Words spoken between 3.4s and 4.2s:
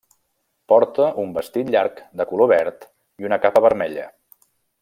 capa vermella.